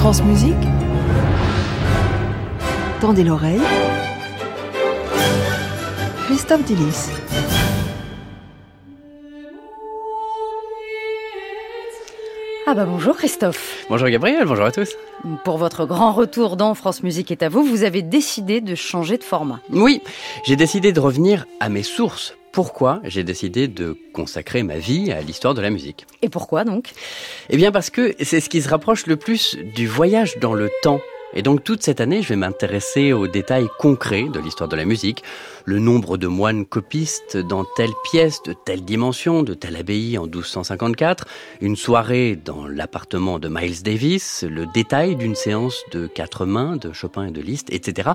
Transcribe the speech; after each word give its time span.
France 0.00 0.22
Musique, 0.22 0.54
tendez 3.02 3.22
l'oreille. 3.22 3.60
Christophe 6.24 6.64
Dillis. 6.64 7.10
Ah 12.66 12.72
bah 12.72 12.86
bonjour 12.86 13.14
Christophe. 13.14 13.84
Bonjour 13.90 14.08
Gabriel, 14.08 14.46
bonjour 14.46 14.64
à 14.64 14.72
tous. 14.72 14.96
Pour 15.44 15.58
votre 15.58 15.84
grand 15.84 16.12
retour 16.12 16.56
dans 16.56 16.72
France 16.72 17.02
Musique 17.02 17.30
est 17.30 17.42
à 17.42 17.50
vous, 17.50 17.62
vous 17.62 17.84
avez 17.84 18.00
décidé 18.00 18.62
de 18.62 18.74
changer 18.74 19.18
de 19.18 19.22
format. 19.22 19.60
Oui, 19.70 20.00
j'ai 20.46 20.56
décidé 20.56 20.94
de 20.94 21.00
revenir 21.00 21.44
à 21.60 21.68
mes 21.68 21.82
sources. 21.82 22.34
Pourquoi 22.52 23.00
j'ai 23.04 23.22
décidé 23.22 23.68
de 23.68 23.96
consacrer 24.12 24.62
ma 24.62 24.78
vie 24.78 25.12
à 25.12 25.20
l'histoire 25.20 25.54
de 25.54 25.60
la 25.60 25.70
musique. 25.70 26.06
Et 26.22 26.28
pourquoi 26.28 26.64
donc? 26.64 26.90
Eh 27.48 27.56
bien 27.56 27.70
parce 27.70 27.90
que 27.90 28.14
c'est 28.20 28.40
ce 28.40 28.48
qui 28.48 28.60
se 28.60 28.68
rapproche 28.68 29.06
le 29.06 29.16
plus 29.16 29.56
du 29.74 29.86
voyage 29.86 30.38
dans 30.38 30.54
le 30.54 30.70
temps 30.82 31.00
et 31.32 31.42
donc 31.42 31.62
toute 31.62 31.82
cette 31.82 32.00
année, 32.00 32.22
je 32.22 32.30
vais 32.30 32.36
m'intéresser 32.36 33.12
aux 33.12 33.28
détails 33.28 33.68
concrets 33.78 34.24
de 34.24 34.40
l'histoire 34.40 34.68
de 34.68 34.76
la 34.76 34.84
musique, 34.84 35.22
le 35.64 35.78
nombre 35.78 36.16
de 36.16 36.26
moines 36.26 36.66
copistes 36.66 37.36
dans 37.36 37.64
telle 37.76 37.92
pièce, 38.10 38.42
de 38.42 38.52
telle 38.52 38.84
dimension, 38.84 39.42
de 39.42 39.54
telle 39.54 39.76
abbaye 39.76 40.18
en 40.18 40.24
1254, 40.24 41.26
une 41.60 41.76
soirée 41.76 42.36
dans 42.36 42.66
l'appartement 42.66 43.38
de 43.38 43.48
Miles 43.48 43.82
Davis, 43.82 44.44
le 44.48 44.66
détail 44.66 45.14
d'une 45.14 45.34
séance 45.36 45.84
de 45.92 46.06
quatre 46.06 46.46
mains 46.46 46.76
de 46.76 46.92
Chopin 46.92 47.26
et 47.26 47.30
de 47.30 47.40
Liszt, 47.40 47.72
etc. 47.72 48.10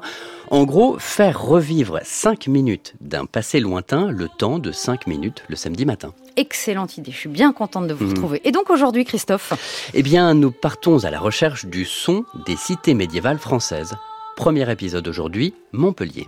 En 0.50 0.66
gros, 0.66 0.98
faire 1.00 1.42
revivre 1.42 2.00
cinq 2.04 2.48
minutes 2.48 2.96
d'un 3.00 3.26
passé 3.26 3.60
lointain 3.60 4.12
le 4.12 4.28
temps 4.28 4.60
de 4.60 4.72
cinq 4.72 5.08
minutes 5.08 5.44
le 5.48 5.56
samedi 5.56 5.86
matin. 5.86 6.14
Excellente 6.38 6.98
idée, 6.98 7.12
je 7.12 7.18
suis 7.18 7.30
bien 7.30 7.54
contente 7.54 7.88
de 7.88 7.94
vous 7.94 8.06
mhm. 8.06 8.12
retrouver. 8.12 8.42
Et 8.44 8.52
donc 8.52 8.70
aujourd'hui, 8.70 9.06
Christophe 9.06 9.54
Eh 9.94 10.04
bien, 10.04 10.34
nous 10.34 10.52
partons 10.52 11.04
à 11.06 11.12
la 11.12 11.20
recherche 11.20 11.66
du 11.66 11.86
son 11.86 12.26
des 12.46 12.58
cités 12.58 12.94
médiévales 12.94 13.40
françaises. 13.40 13.96
Premier 14.36 14.70
épisode 14.70 15.08
aujourd'hui, 15.08 15.54
Montpellier. 15.72 16.28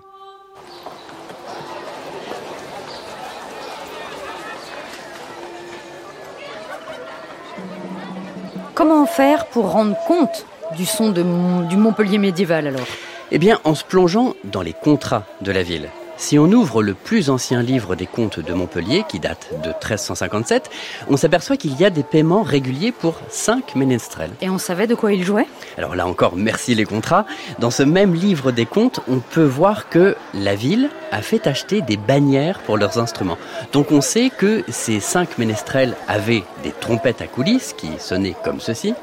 Comment 8.73 9.05
faire 9.07 9.47
pour 9.47 9.71
rendre 9.71 9.97
compte 10.07 10.45
du 10.77 10.85
son 10.85 11.09
de, 11.09 11.23
du 11.67 11.75
Montpellier 11.75 12.17
médiéval 12.17 12.67
alors? 12.67 12.87
Eh 13.31 13.39
bien, 13.39 13.59
en 13.65 13.75
se 13.75 13.83
plongeant 13.83 14.35
dans 14.45 14.61
les 14.61 14.73
contrats 14.73 15.25
de 15.41 15.51
la 15.51 15.63
ville. 15.63 15.89
Si 16.17 16.39
on 16.39 16.51
ouvre 16.51 16.81
le 16.81 16.95
plus 16.95 17.29
ancien 17.29 17.61
livre 17.61 17.95
des 17.95 18.07
comptes 18.07 18.39
de 18.39 18.53
Montpellier, 18.53 19.03
qui 19.07 19.19
date 19.19 19.49
de 19.63 19.69
1357, 19.69 20.69
on 21.09 21.15
s'aperçoit 21.15 21.57
qu'il 21.57 21.79
y 21.79 21.85
a 21.85 21.91
des 21.91 22.01
paiements 22.01 22.41
réguliers 22.41 22.91
pour 22.91 23.19
cinq 23.29 23.75
ménestrels. 23.75 24.31
Et 24.41 24.49
on 24.49 24.57
savait 24.57 24.87
de 24.87 24.95
quoi 24.95 25.13
ils 25.13 25.23
jouaient 25.23 25.47
Alors 25.77 25.95
là 25.95 26.07
encore, 26.07 26.35
merci 26.35 26.73
les 26.73 26.85
contrats. 26.85 27.25
Dans 27.59 27.71
ce 27.71 27.83
même 27.83 28.15
livre 28.15 28.51
des 28.51 28.65
comptes, 28.65 28.99
on 29.07 29.19
peut 29.19 29.45
voir 29.45 29.89
que 29.89 30.15
la 30.33 30.55
ville 30.55 30.89
a 31.11 31.21
fait 31.21 31.45
acheter 31.45 31.81
des 31.81 31.97
bannières 31.97 32.59
pour 32.61 32.77
leurs 32.77 32.97
instruments. 32.97 33.37
Donc 33.71 33.91
on 33.91 34.01
sait 34.01 34.31
que 34.35 34.63
ces 34.69 34.99
cinq 34.99 35.37
ménestrels 35.37 35.95
avaient 36.07 36.43
des 36.63 36.71
trompettes 36.71 37.21
à 37.21 37.27
coulisses 37.27 37.73
qui 37.77 37.89
sonnaient 37.99 38.35
comme 38.43 38.59
ceci. 38.59 38.95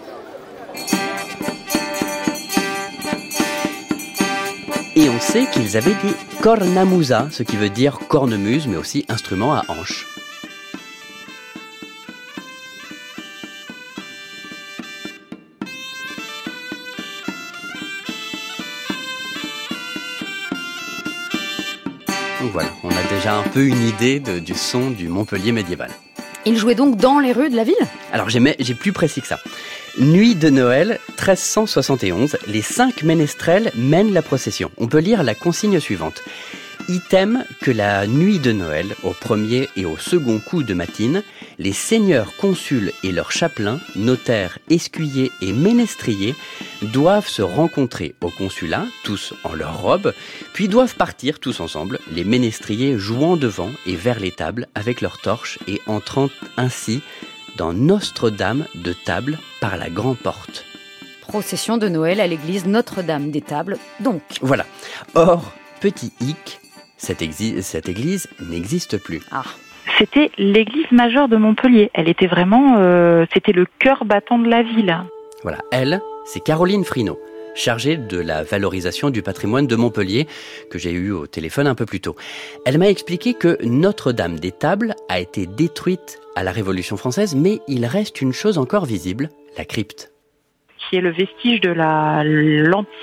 Et 4.97 5.09
on 5.09 5.19
sait 5.19 5.47
qu'ils 5.53 5.77
avaient 5.77 5.91
des 5.91 6.15
cornamusa, 6.41 7.27
ce 7.33 7.43
qui 7.43 7.57
veut 7.57 7.69
dire 7.69 7.99
cornemuse, 8.07 8.69
mais 8.69 8.77
aussi 8.77 9.05
instrument 9.09 9.53
à 9.53 9.65
hanches. 9.67 10.07
Donc 22.41 22.53
voilà, 22.53 22.69
on 22.85 22.91
a 22.91 23.03
déjà 23.11 23.35
un 23.35 23.43
peu 23.43 23.67
une 23.67 23.89
idée 23.89 24.21
du 24.21 24.55
son 24.55 24.91
du 24.91 25.09
Montpellier 25.09 25.51
médiéval. 25.51 25.91
Il 26.47 26.57
jouait 26.57 26.77
donc 26.77 26.97
dans 26.97 27.19
les 27.19 27.33
rues 27.33 27.51
de 27.51 27.57
la 27.57 27.65
ville? 27.65 27.75
Alors 28.13 28.29
j'ai 28.29 28.75
plus 28.75 28.93
précis 28.93 29.23
que 29.23 29.27
ça. 29.27 29.41
Nuit 30.01 30.35
de 30.35 30.51
Noël, 30.51 30.99
1371, 31.11 32.39
les 32.49 32.63
cinq 32.63 33.05
ménestrels 33.05 33.71
mènent 33.77 34.13
la 34.13 34.23
procession. 34.23 34.73
On 34.77 34.89
peut 34.89 34.99
lire 34.99 35.23
la 35.23 35.37
consigne 35.37 35.79
suivante. 35.79 36.21
Item 36.89 37.45
que 37.63 37.71
la 37.71 38.05
nuit 38.09 38.41
de 38.41 38.51
Noël, 38.51 38.97
au 39.05 39.13
premier 39.13 39.69
et 39.77 39.85
au 39.85 39.97
second 39.97 40.41
coup 40.41 40.65
de 40.65 40.75
matine, 40.75 41.23
les 41.61 41.73
seigneurs 41.73 42.37
consuls 42.37 42.93
et 43.05 43.13
leurs 43.13 43.31
chapelains, 43.31 43.79
notaires, 43.95 44.59
escuyers 44.69 45.31
et 45.41 45.53
ménestriers 45.53 46.35
doivent 46.83 47.29
se 47.29 47.43
rencontrer 47.43 48.17
au 48.21 48.31
consulat, 48.31 48.87
tous 49.05 49.33
en 49.45 49.55
leur 49.55 49.81
robe, 49.81 50.13
puis 50.55 50.67
doivent 50.67 50.97
partir 50.97 51.39
tous 51.39 51.61
ensemble, 51.61 52.01
les 52.11 52.25
ménestriers 52.25 52.99
jouant 52.99 53.37
devant 53.37 53.71
et 53.87 53.95
vers 53.95 54.19
les 54.19 54.33
tables 54.33 54.67
avec 54.75 55.01
leurs 55.01 55.21
torches 55.21 55.61
et 55.69 55.81
entrant 55.87 56.31
ainsi 56.57 57.01
dans 57.57 57.73
Notre-Dame 57.73 58.67
de 58.75 58.93
Table 58.93 59.39
par 59.61 59.77
la 59.77 59.91
Grande 59.91 60.19
Porte. 60.19 60.65
Procession 61.23 61.79
de 61.79 61.89
Noël 61.89 62.21
à 62.21 62.27
l'église 62.27 62.67
Notre-Dame 62.67 63.31
des 63.31 63.41
Tables, 63.41 63.79
donc. 64.01 64.23
Voilà. 64.41 64.67
Or, 65.15 65.53
petit 65.81 66.13
hic, 66.21 66.61
cette, 66.97 67.23
église 67.23 68.29
n'existe 68.41 68.99
plus. 68.99 69.21
Ah. 69.31 69.45
C'était 69.99 70.31
l'église 70.39 70.91
majeure 70.91 71.29
de 71.29 71.37
Montpellier. 71.37 71.91
Elle 71.95 72.09
était 72.09 72.27
vraiment, 72.27 72.77
euh, 72.79 73.27
c'était 73.33 73.53
le 73.53 73.67
cœur 73.79 74.05
battant 74.05 74.39
de 74.39 74.49
la 74.49 74.63
ville. 74.63 74.97
Voilà. 75.43 75.59
Elle, 75.71 76.01
c'est 76.25 76.41
Caroline 76.41 76.85
Frino 76.85 77.19
chargée 77.55 77.97
de 77.97 78.19
la 78.19 78.43
valorisation 78.43 79.11
du 79.11 79.23
patrimoine 79.23 79.67
de 79.67 79.77
Montpellier, 79.77 80.27
que 80.71 80.79
j'ai 80.79 80.93
eu 80.93 81.13
au 81.13 81.27
téléphone 81.27 81.67
un 81.67 81.75
peu 81.75 81.87
plus 81.87 82.01
tôt. 82.01 82.17
Elle 82.67 82.79
m'a 82.79 82.89
expliqué 82.89 83.35
que 83.35 83.59
Notre-Dame 83.65 84.39
des 84.39 84.53
Tables 84.53 84.95
a 85.09 85.21
été 85.21 85.47
détruite 85.47 86.21
à 86.37 86.43
la 86.43 86.53
Révolution 86.53 86.97
française, 86.97 87.35
mais 87.35 87.61
il 87.69 87.87
reste 87.87 88.21
une 88.21 88.33
chose 88.33 88.59
encore 88.59 88.87
visible, 88.87 89.29
la 89.57 89.65
crypte 89.65 90.11
qui 90.91 90.97
est 90.97 91.01
le 91.01 91.13
vestige 91.13 91.61
de 91.61 91.71
la 91.71 92.25
l'ancienne 92.25 92.99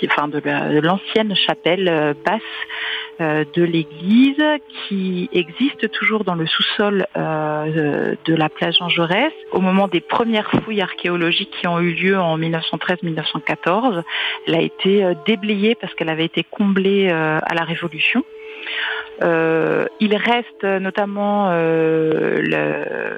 chapelle 1.36 1.88
euh, 1.90 2.14
basse 2.26 2.42
de 3.20 3.64
l'église 3.64 4.44
qui 4.88 5.30
existe 5.32 5.92
toujours 5.92 6.24
dans 6.24 6.36
le 6.36 6.48
sous-sol 6.48 7.06
euh, 7.16 8.16
de 8.26 8.36
la 8.36 8.50
place 8.50 8.78
Jean 8.78 8.90
Jaurès. 8.90 9.34
Au 9.52 9.60
moment 9.60 9.88
des 9.88 10.02
premières 10.02 10.50
fouilles 10.64 10.82
archéologiques 10.82 11.52
qui 11.60 11.68
ont 11.68 11.80
eu 11.80 11.94
lieu 11.94 12.20
en 12.20 12.38
1913-1914, 12.40 14.04
elle 14.48 14.56
a 14.56 14.62
été 14.62 15.06
déblayée 15.26 15.76
parce 15.76 15.94
qu'elle 15.94 16.10
avait 16.10 16.26
été 16.26 16.44
comblée 16.44 17.10
à 17.10 17.54
la 17.54 17.64
Révolution. 17.64 18.24
il 19.22 20.16
reste 20.16 20.64
notamment 20.64 21.52
le, 21.52 23.18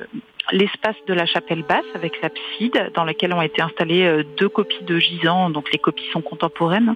l'espace 0.54 0.96
de 1.08 1.14
la 1.14 1.26
chapelle 1.26 1.64
basse 1.64 1.86
avec 1.96 2.22
l'abside 2.22 2.92
dans 2.94 3.04
laquelle 3.04 3.34
ont 3.34 3.42
été 3.42 3.62
installées 3.62 4.06
euh, 4.06 4.24
deux 4.38 4.50
copies 4.50 4.84
de 4.84 4.98
gisants, 5.00 5.50
donc 5.50 5.72
les 5.74 5.80
copies 5.80 6.08
sont 6.14 6.22
contemporaines. 6.22 6.96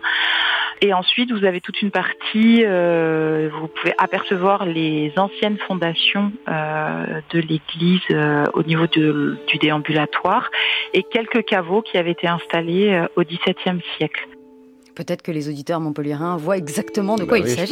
Et 0.81 0.94
ensuite, 0.94 1.31
vous 1.31 1.44
avez 1.44 1.59
toute 1.59 1.81
une 1.81 1.90
partie, 1.90 2.63
euh, 2.63 3.50
vous 3.51 3.68
pouvez 3.68 3.94
apercevoir 3.97 4.66
les 4.66 5.12
anciennes 5.18 5.57
fondations 5.68 6.31
euh, 6.47 7.19
de 7.31 7.40
l'église 7.40 8.01
au 8.53 8.62
niveau 8.62 8.85
du 8.85 9.57
déambulatoire 9.59 10.51
et 10.94 11.01
quelques 11.01 11.44
caveaux 11.45 11.81
qui 11.81 11.97
avaient 11.97 12.12
été 12.12 12.28
installés 12.28 13.06
au 13.16 13.24
XVIIe 13.24 13.81
siècle. 13.97 14.28
Peut-être 14.97 15.21
que 15.21 15.31
les 15.31 15.47
auditeurs 15.47 15.79
montpelliérains 15.79 16.37
voient 16.37 16.57
exactement 16.57 17.17
de 17.17 17.23
quoi 17.23 17.39
bah 17.39 17.45
il 17.47 17.55
s'agit. 17.55 17.71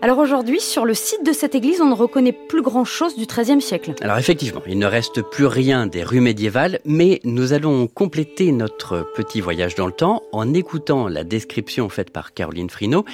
Alors 0.00 0.16
aujourd'hui, 0.16 0.60
sur 0.60 0.86
le 0.86 0.94
site 0.94 1.22
de 1.22 1.32
cette 1.34 1.54
église, 1.54 1.82
on 1.82 1.90
ne 1.90 1.94
reconnaît 1.94 2.32
plus 2.32 2.62
grand-chose 2.62 3.18
du 3.18 3.26
XIIIe 3.26 3.60
siècle. 3.60 3.92
Alors 4.00 4.16
effectivement, 4.16 4.62
il 4.66 4.78
ne 4.78 4.86
reste 4.86 5.20
plus 5.20 5.44
rien 5.44 5.86
des 5.86 6.02
rues 6.02 6.22
médiévales, 6.22 6.78
mais 6.86 7.20
nous 7.24 7.52
allons 7.52 7.86
compléter 7.86 8.50
notre 8.50 9.06
petit 9.14 9.42
voyage 9.42 9.74
dans 9.74 9.84
le 9.84 9.92
temps 9.92 10.22
en 10.32 10.54
écoutant 10.54 11.06
la 11.06 11.22
description 11.22 11.90
faite 11.90 12.08
par 12.08 12.32
Caroline 12.32 12.70
Frino 12.70 13.04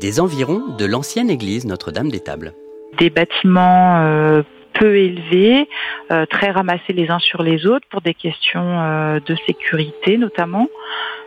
des 0.00 0.18
environs 0.18 0.74
de 0.76 0.84
l'ancienne 0.84 1.30
église 1.30 1.64
Notre-Dame 1.64 2.10
des 2.10 2.18
Tables. 2.18 2.54
Des 2.98 3.10
bâtiments 3.10 4.02
euh, 4.02 4.42
peu 4.78 4.96
élevés, 4.96 5.68
euh, 6.10 6.26
très 6.26 6.50
ramassés 6.50 6.92
les 6.92 7.10
uns 7.10 7.18
sur 7.18 7.42
les 7.42 7.66
autres 7.66 7.86
pour 7.90 8.00
des 8.00 8.14
questions 8.14 8.80
euh, 8.80 9.20
de 9.24 9.36
sécurité 9.46 10.16
notamment. 10.18 10.68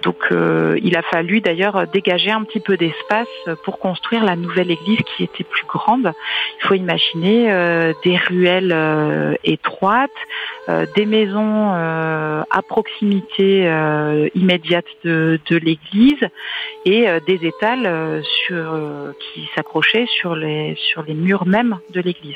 Donc 0.03 0.17
euh, 0.31 0.79
il 0.81 0.95
a 0.95 1.01
fallu 1.01 1.41
d'ailleurs 1.41 1.87
dégager 1.87 2.31
un 2.31 2.43
petit 2.43 2.59
peu 2.59 2.77
d'espace 2.77 3.27
pour 3.63 3.79
construire 3.79 4.23
la 4.23 4.35
nouvelle 4.35 4.71
église 4.71 4.99
qui 5.15 5.23
était 5.23 5.43
plus 5.43 5.65
grande. 5.65 6.13
Il 6.61 6.67
faut 6.67 6.73
imaginer 6.73 7.51
euh, 7.51 7.93
des 8.03 8.17
ruelles 8.17 8.71
euh, 8.73 9.33
étroites, 9.43 10.09
des 10.95 11.05
maisons 11.05 11.71
à 11.71 12.61
proximité 12.67 13.63
immédiate 14.35 14.85
de, 15.03 15.39
l'église 15.49 16.27
et 16.85 17.07
des 17.27 17.39
étals 17.45 18.23
qui 18.47 19.49
s'accrochaient 19.55 20.05
sur 20.19 20.35
les, 20.35 20.75
sur 20.91 21.03
les 21.03 21.13
murs 21.13 21.45
même 21.45 21.79
de 21.93 22.01
l'église. 22.01 22.35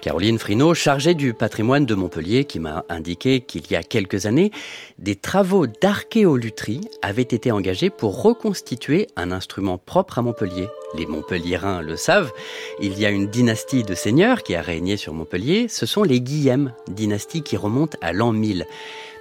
Caroline 0.00 0.38
Frino, 0.38 0.74
chargée 0.74 1.14
du 1.14 1.34
patrimoine 1.34 1.86
de 1.86 1.94
Montpellier, 1.94 2.44
qui 2.44 2.60
m'a 2.60 2.84
indiqué 2.88 3.40
qu'il 3.40 3.70
y 3.70 3.76
a 3.76 3.82
quelques 3.82 4.26
années, 4.26 4.50
des 4.98 5.16
travaux 5.16 5.66
d'archéoluterie 5.66 6.88
avait 7.02 7.22
été 7.22 7.50
engagé 7.52 7.90
pour 7.90 8.22
reconstituer 8.22 9.08
un 9.16 9.30
instrument 9.32 9.78
propre 9.78 10.18
à 10.18 10.22
Montpellier. 10.22 10.68
Les 10.96 11.06
Montpelliérains 11.06 11.82
le 11.82 11.96
savent, 11.96 12.32
il 12.80 12.98
y 12.98 13.04
a 13.04 13.10
une 13.10 13.26
dynastie 13.26 13.82
de 13.82 13.94
seigneurs 13.94 14.42
qui 14.42 14.54
a 14.54 14.62
régné 14.62 14.96
sur 14.96 15.12
Montpellier, 15.12 15.66
ce 15.68 15.86
sont 15.86 16.04
les 16.04 16.20
Guillem, 16.20 16.72
dynastie 16.88 17.42
qui 17.42 17.56
remonte 17.56 17.96
à 18.00 18.12
l'an 18.12 18.32
1000. 18.32 18.66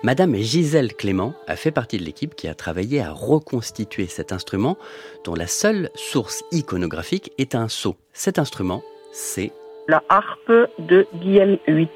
Madame 0.03 0.35
Gisèle 0.35 0.93
Clément 0.93 1.33
a 1.47 1.55
fait 1.55 1.71
partie 1.71 1.97
de 1.97 2.03
l'équipe 2.03 2.35
qui 2.35 2.47
a 2.47 2.53
travaillé 2.53 3.01
à 3.01 3.11
reconstituer 3.11 4.05
cet 4.07 4.31
instrument 4.31 4.77
dont 5.23 5.33
la 5.33 5.47
seule 5.47 5.89
source 5.95 6.43
iconographique 6.51 7.31
est 7.37 7.55
un 7.55 7.69
sceau. 7.69 7.95
Cet 8.11 8.37
instrument, 8.37 8.83
c'est 9.11 9.51
la 9.87 10.03
harpe 10.09 10.51
de 10.79 11.07
Guillaume 11.15 11.57
VIII. 11.67 11.87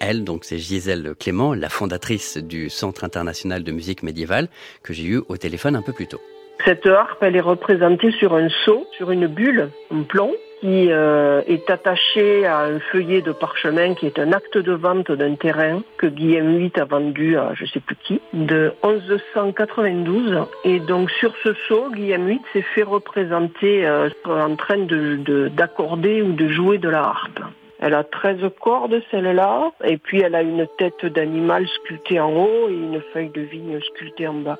Elle, 0.00 0.24
donc 0.24 0.44
c'est 0.44 0.58
Gisèle 0.58 1.14
Clément, 1.18 1.54
la 1.54 1.68
fondatrice 1.68 2.36
du 2.36 2.68
Centre 2.68 3.04
international 3.04 3.64
de 3.64 3.72
musique 3.72 4.02
médiévale, 4.02 4.48
que 4.82 4.92
j'ai 4.92 5.04
eu 5.04 5.22
au 5.28 5.36
téléphone 5.36 5.76
un 5.76 5.82
peu 5.82 5.92
plus 5.92 6.08
tôt. 6.08 6.20
Cette 6.64 6.86
harpe, 6.86 7.22
elle 7.22 7.36
est 7.36 7.42
représentée 7.42 8.10
sur 8.12 8.34
un 8.34 8.48
seau, 8.64 8.86
sur 8.92 9.10
une 9.10 9.26
bulle 9.26 9.68
en 9.90 10.02
plomb, 10.02 10.32
qui 10.60 10.90
euh, 10.90 11.42
est 11.46 11.68
attachée 11.68 12.46
à 12.46 12.60
un 12.60 12.80
feuillet 12.80 13.20
de 13.20 13.32
parchemin 13.32 13.92
qui 13.92 14.06
est 14.06 14.18
un 14.18 14.32
acte 14.32 14.56
de 14.56 14.72
vente 14.72 15.12
d'un 15.12 15.34
terrain 15.34 15.82
que 15.98 16.06
Guillaume 16.06 16.56
VIII 16.56 16.72
a 16.80 16.86
vendu 16.86 17.36
à 17.36 17.52
je 17.52 17.66
sais 17.66 17.80
plus 17.80 17.96
qui, 17.96 18.22
de 18.32 18.72
1192. 18.82 20.46
Et 20.64 20.80
donc 20.80 21.10
sur 21.10 21.34
ce 21.42 21.52
seau, 21.68 21.90
Guillaume 21.90 22.28
VIII 22.28 22.40
s'est 22.54 22.62
fait 22.62 22.82
représenter 22.82 23.86
euh, 23.86 24.08
en 24.24 24.56
train 24.56 24.78
d'accorder 24.78 26.22
ou 26.22 26.32
de 26.32 26.48
jouer 26.48 26.78
de 26.78 26.88
la 26.88 27.00
harpe. 27.00 27.40
Elle 27.78 27.92
a 27.92 28.04
13 28.04 28.38
cordes, 28.58 29.02
celle-là, 29.10 29.70
et 29.84 29.98
puis 29.98 30.22
elle 30.22 30.34
a 30.34 30.40
une 30.40 30.66
tête 30.78 31.04
d'animal 31.04 31.68
sculptée 31.68 32.20
en 32.20 32.32
haut 32.32 32.70
et 32.70 32.72
une 32.72 33.02
feuille 33.12 33.28
de 33.28 33.42
vigne 33.42 33.78
sculptée 33.82 34.26
en 34.26 34.34
bas. 34.34 34.58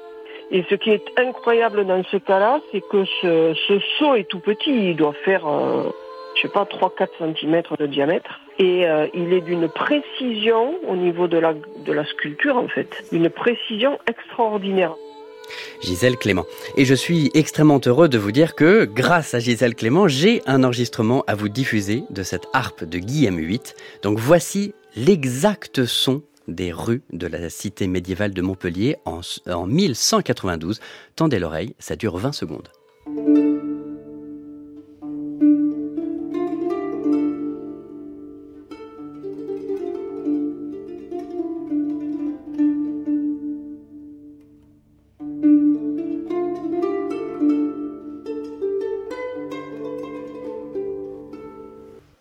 Et 0.50 0.64
ce 0.68 0.74
qui 0.74 0.90
est 0.90 1.04
incroyable 1.16 1.86
dans 1.86 2.02
ce 2.04 2.16
cas-là, 2.16 2.60
c'est 2.70 2.82
que 2.82 3.04
ce, 3.20 3.54
ce, 3.66 3.78
seau 3.98 4.14
est 4.14 4.28
tout 4.28 4.40
petit, 4.40 4.90
il 4.90 4.96
doit 4.96 5.14
faire, 5.24 5.46
euh, 5.46 5.90
je 6.36 6.42
sais 6.42 6.48
pas, 6.48 6.64
3-4 6.64 7.08
cm 7.18 7.62
de 7.78 7.86
diamètre. 7.86 8.40
Et 8.58 8.86
euh, 8.86 9.06
il 9.14 9.32
est 9.32 9.40
d'une 9.40 9.68
précision 9.68 10.74
au 10.86 10.96
niveau 10.96 11.26
de 11.26 11.38
la, 11.38 11.54
de 11.54 11.92
la 11.92 12.04
sculpture, 12.04 12.56
en 12.56 12.68
fait, 12.68 13.04
une 13.10 13.30
précision 13.30 13.98
extraordinaire. 14.06 14.94
Gisèle 15.82 16.16
Clément. 16.16 16.46
Et 16.76 16.84
je 16.84 16.94
suis 16.94 17.30
extrêmement 17.34 17.80
heureux 17.86 18.08
de 18.08 18.18
vous 18.18 18.32
dire 18.32 18.54
que, 18.54 18.84
grâce 18.84 19.34
à 19.34 19.40
Gisèle 19.40 19.74
Clément, 19.74 20.08
j'ai 20.08 20.42
un 20.46 20.64
enregistrement 20.64 21.24
à 21.26 21.34
vous 21.34 21.48
diffuser 21.48 22.04
de 22.10 22.22
cette 22.22 22.46
harpe 22.52 22.84
de 22.84 22.98
Guillaume 22.98 23.40
VIII. 23.40 23.60
Donc 24.02 24.18
voici 24.18 24.74
l'exact 24.96 25.84
son 25.84 26.22
des 26.48 26.72
rues 26.72 27.02
de 27.12 27.26
la 27.26 27.50
cité 27.50 27.86
médiévale 27.86 28.34
de 28.34 28.42
Montpellier 28.42 28.96
en, 29.04 29.20
en 29.48 29.66
1192. 29.66 30.80
Tendez 31.16 31.38
l'oreille, 31.38 31.74
ça 31.78 31.96
dure 31.96 32.16
20 32.16 32.32
secondes. 32.32 32.68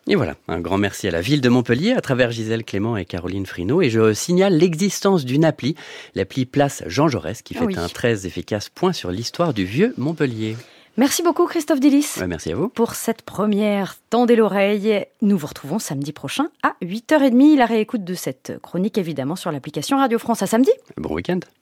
Et 0.07 0.15
voilà, 0.15 0.35
un 0.49 0.59
grand 0.59 0.77
merci 0.77 1.07
à 1.07 1.11
la 1.11 1.21
ville 1.21 1.39
de 1.39 1.47
Montpellier 1.47 1.93
à 1.93 2.01
travers 2.01 2.29
Gisèle 2.29 2.65
Clément 2.65 2.97
et 2.97 3.05
Caroline 3.05 3.45
Frino. 3.45 3.81
Et 3.81 3.89
je 3.89 4.13
signale 4.13 4.57
l'existence 4.57 5.23
d'une 5.23 5.45
appli, 5.45 5.75
l'appli 6.13 6.45
Place 6.45 6.83
Jean 6.87 7.07
Jaurès, 7.07 7.41
qui 7.41 7.53
fait 7.53 7.77
un 7.77 7.87
très 7.87 8.27
efficace 8.27 8.67
point 8.67 8.91
sur 8.91 9.11
l'histoire 9.11 9.53
du 9.53 9.63
vieux 9.63 9.93
Montpellier. 9.97 10.57
Merci 10.97 11.23
beaucoup 11.23 11.47
Christophe 11.47 11.79
Delis. 11.79 12.07
merci 12.27 12.51
à 12.51 12.55
vous. 12.55 12.67
Pour 12.69 12.93
cette 12.95 13.21
première 13.23 13.95
Tendez 14.09 14.35
l'oreille. 14.35 15.05
Nous 15.21 15.37
vous 15.37 15.47
retrouvons 15.47 15.79
samedi 15.79 16.11
prochain 16.11 16.49
à 16.61 16.75
8h30. 16.83 17.57
La 17.57 17.65
réécoute 17.65 18.03
de 18.03 18.13
cette 18.13 18.59
chronique 18.61 18.97
évidemment 18.97 19.35
sur 19.35 19.51
l'application 19.51 19.97
Radio 19.97 20.19
France. 20.19 20.43
À 20.43 20.47
samedi. 20.47 20.69
Bon 20.97 21.13
week-end. 21.15 21.39